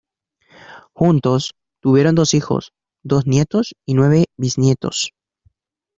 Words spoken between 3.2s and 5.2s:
nietos y nueve bisnietos.